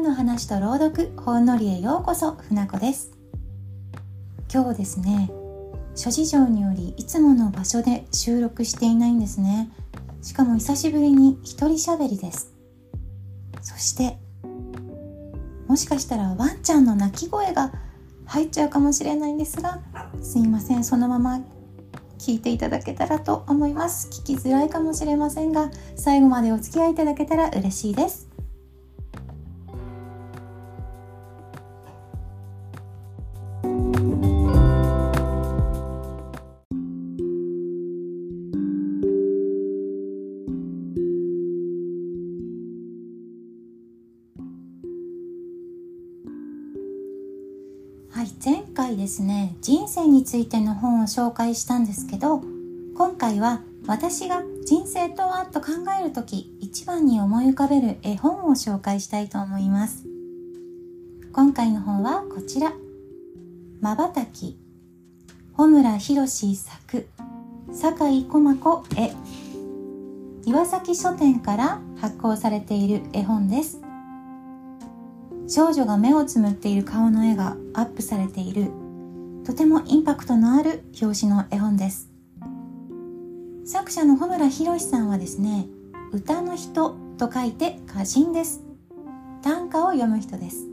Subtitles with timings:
[0.00, 3.10] 本の話と朗読ほんのりへようこそ船子です。
[4.50, 5.30] 今日ですね
[5.94, 9.68] 諸事情によりいつもの場所で収録していないんですね。
[10.22, 12.54] しかも久しぶりに一人喋りです。
[13.60, 14.16] そして
[15.68, 17.70] もしかしたらワンちゃんの鳴き声が
[18.24, 19.80] 入っちゃうかもしれないんですが
[20.22, 21.40] すいませんそのまま
[22.18, 24.08] 聞いていただけたらと思います。
[24.08, 28.29] 聞きづらいかもしれませんが最後までお付き合いいただけたら嬉しいです。
[48.42, 52.40] 前回ですね人生についての本を紹介したんですけど
[52.96, 55.68] 今回は私が人生とはと考
[56.00, 60.04] える時一番に思い浮かべる絵本を紹介したいと思います。
[61.32, 62.72] 今回の本はこちら
[63.80, 64.58] 「まばたき」
[65.54, 67.06] 穂村博作。
[67.72, 69.12] 酒井駒子絵。
[70.46, 73.89] 岩崎書店から発行されている絵本です。
[75.52, 78.70] 少女が目をつむっている顔の絵がアップされている。
[79.44, 82.08] とてもインパクトのある表紙の絵本です。
[83.64, 85.66] 作者の穂村博さんはですね
[86.12, 88.62] 歌の人と書いて歌人です。
[89.42, 90.68] 短歌を読む人です。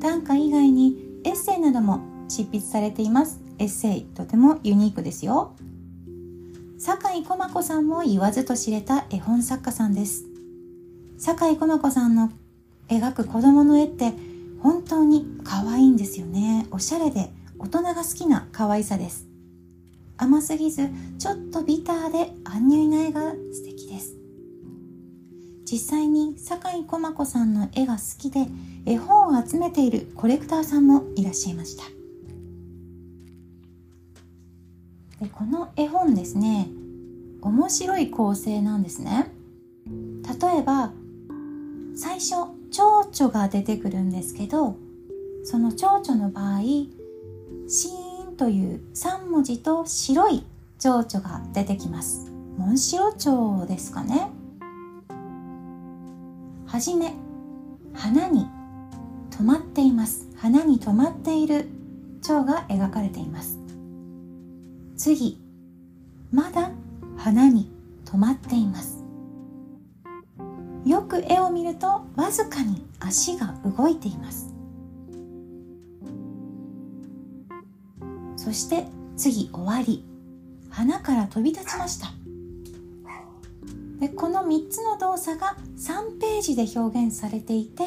[0.00, 3.40] 短歌以外にエッセイなども執筆されています。
[3.58, 5.56] エッセイとてもユニークですよ。
[6.78, 10.26] 酒井駒子さんも言わずと知れた絵本作家さんです。
[11.18, 12.30] 酒井駒子さんの
[12.98, 14.12] 描く子供の絵って
[14.60, 16.66] 本当に可愛いんですよね。
[16.70, 19.26] おしゃれで大人が好きな可愛さです。
[20.16, 24.14] 甘すぎずちょっとビターで安入な絵が素敵です。
[25.64, 28.46] 実際に酒井駒子さんの絵が好きで
[28.84, 31.84] 絵本を集めているコレクターさんもいらっしゃいました。
[35.24, 36.68] でこの絵本ですね。
[37.40, 39.32] 面白い構成なんですね。
[39.86, 40.92] 例えば
[41.96, 44.76] 最初蝶々が出てくるんですけど
[45.44, 46.60] その蝶々の場合
[47.68, 50.44] シーンという3文字と白い
[50.78, 52.32] 蝶々が出てきます。
[52.56, 54.30] モンシロチョウですかね。
[56.66, 57.14] はじめ
[57.94, 58.46] 花に
[59.30, 60.28] 止まっています。
[60.36, 61.68] 花に止まっている
[62.20, 63.58] 蝶が描かれています。
[64.96, 65.40] 次
[66.30, 66.70] まだ
[67.16, 67.70] 花に
[68.04, 69.01] 止まっています。
[70.84, 74.52] よく絵を見るとわずかに足が動いています。
[78.36, 80.04] そして次終わり。
[80.70, 82.12] 花から飛び立ちました。
[84.00, 87.84] でこの3つの動作が3ページで表現されていて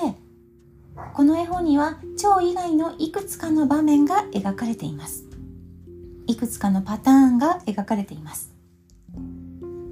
[1.13, 5.25] この絵本には蝶以外のいくつかの場面が描かれています。
[6.27, 8.54] いくつかのパターンが描かれています。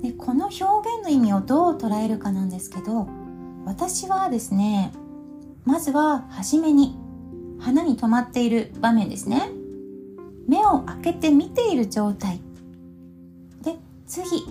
[0.04, 3.08] でこの表現の意味をどう捉えるかなんですけど
[3.66, 4.92] 私はですね
[5.66, 6.96] まずは初めに
[7.60, 9.50] 花に止まっている場面ですね。
[10.48, 12.42] 目を開けて見ている状態。
[13.62, 14.44] で次。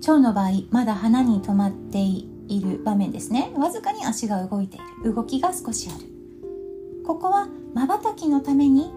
[0.00, 3.52] 蝶の場合まだ花に止まっている場面ですね。
[3.56, 5.12] わずかに足が動いている。
[5.14, 6.06] 動きが少しある。
[7.04, 8.90] ここはまばたきのために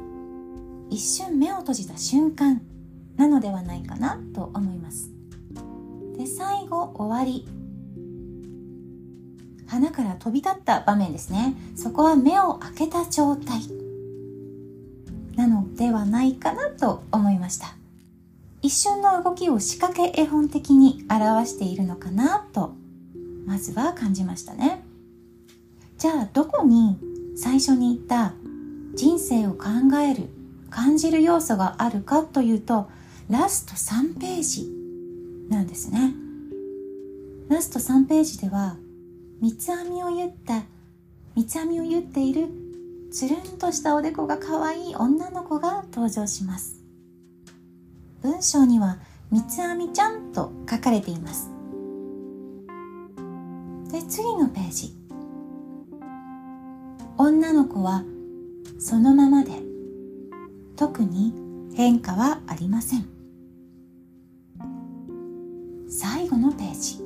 [0.90, 2.62] 一瞬目を閉じた瞬間。
[3.20, 5.12] なのではないかなと思います。
[6.18, 7.46] で最後終わり。
[9.68, 11.54] 花から飛び立った場面ですね。
[11.76, 13.60] そこは目を開けた状態。
[15.36, 17.76] なのではないかなと思いました。
[18.62, 22.74] 一瞬の動きを仕掛け絵本的に表しているのかなと
[23.46, 24.82] まずは感じましたね。
[25.98, 26.98] じゃあどこに
[27.36, 28.34] 最初に言った
[28.96, 30.30] 人生を考える
[30.70, 32.90] 感じる要素があるかというと
[33.30, 34.68] ラスト3ページ
[35.50, 36.16] なんですね。
[37.48, 38.76] ラスト3ページでは
[39.40, 40.64] 三つ編みを言った
[41.36, 42.48] 三つ編みを言っている
[43.12, 46.82] つるんとしたおでこが可愛い女の子が登場します。
[48.24, 48.98] 文章には
[49.30, 51.52] 三つ編みちゃんと書かれています。
[53.92, 54.96] で次のページ。
[57.20, 58.04] 女の子は
[58.80, 59.52] そのままで。
[60.76, 61.34] 特に
[61.76, 63.19] 変化はありません。
[65.92, 67.04] 最後のページ。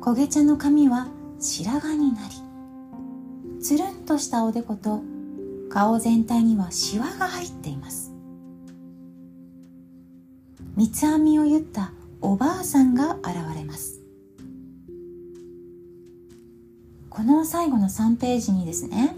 [0.00, 1.08] 焦げ茶の髪は
[1.40, 5.02] 白髪になりつるんとしたおでこと
[5.70, 8.12] 顔全体にはシワが入っています。
[10.76, 14.00] 三つ編みを言ったおばあさんが現れます。
[17.10, 19.16] この最後の3ページにですね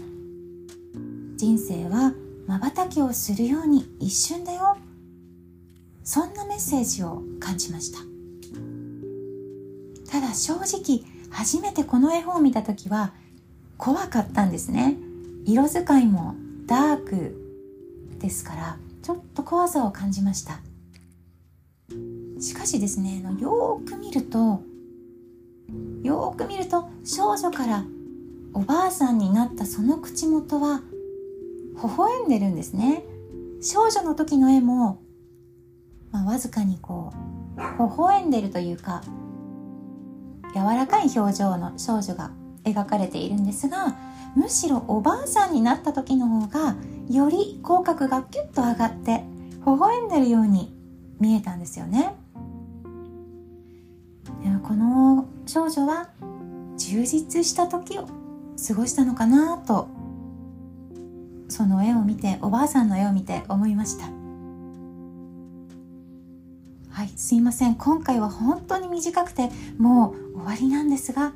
[1.37, 2.11] 人生は
[2.47, 4.77] 瞬きをするように一瞬だよ
[6.05, 7.99] そんなメッセージを感じました。
[10.09, 13.13] ただ正直初めてこの絵本を見た時は
[13.77, 14.97] 怖かったんですね。
[15.45, 16.35] 色使いも
[16.67, 17.35] ダーク
[18.19, 20.61] ですからちょっと怖さを感じました。
[22.39, 24.61] しかしですねよーく見ると
[26.03, 27.83] よーく見ると少女から
[28.53, 30.81] おばあさんになったその口元は
[31.75, 33.03] 微笑んでるんですね。
[33.61, 35.01] 少女の時の絵も、
[36.15, 37.11] まあ、わずかにこ
[37.57, 37.65] う微
[37.97, 39.03] 笑んでるというか
[40.53, 42.31] 柔らかい表情の少女が
[42.63, 43.97] 描かれているんですが
[44.33, 46.77] むしろおばあさんになった時の方が
[47.09, 49.25] より口角がキュッと上がって
[49.65, 50.73] 微笑んでるように
[51.19, 52.15] 見えたんですよね。
[54.63, 56.09] この少女は
[56.77, 58.07] 充実した時を
[58.67, 59.87] 過ごしたのかなと
[61.49, 64.24] その絵を見ておばあさんの絵を見て思いました。
[66.95, 67.75] はいすいません。
[67.75, 71.33] 今回は本当に短くてもう終わりなんですが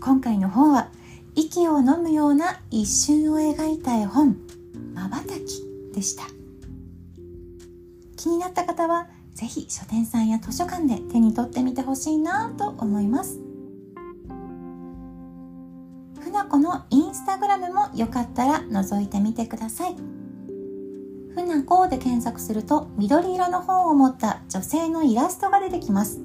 [0.00, 0.88] 今回の本は
[1.34, 4.38] 息を飲むような一瞬を描いた絵本
[4.94, 5.62] まばたき
[5.94, 6.24] でした。
[8.16, 13.38] 気になった方はぜひ書店さんや図書館で手に取ってみてほしいなと思います。
[16.18, 20.15] 船子のインスタグラムもよかったら覗いてみてください。
[21.36, 26.18] 船子で検索すると緑色の本を持った女性のイラストが出てきます。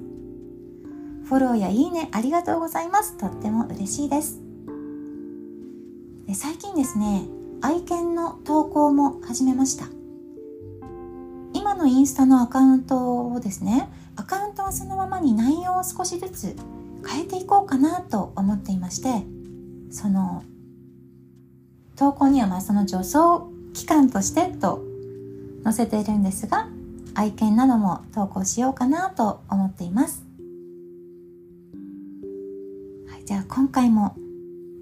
[1.25, 3.17] フォローやいいねありがとうございます。
[3.17, 4.39] とっても嬉しいです。
[6.27, 7.25] で最近ですね
[7.61, 9.85] 愛犬の投稿も始めました。
[11.53, 16.55] 今のインスタのアカウントをですねアカウントはそのままに内容を少しずつ
[17.05, 19.25] 変えていこうかなと思っていまして
[19.89, 20.41] その
[21.97, 24.90] 投稿にはまあその助走期間としてと
[25.63, 26.67] 載せているんですが
[27.13, 30.25] 愛犬なども投稿しようかなと思っています、
[33.09, 34.15] はい、じゃあ今回も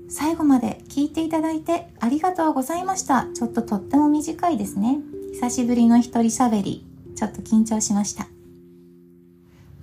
[0.10, 5.00] 最後まで聞いていただいてありがとうございましたちょっととっても短いですね
[5.34, 6.86] 久しぶりの一人喋り
[7.16, 8.28] ちょっと緊張しました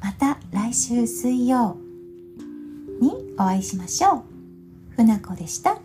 [0.01, 1.77] また来週水曜
[3.01, 4.23] にお会いしましょう。
[4.91, 5.79] ふなこでした。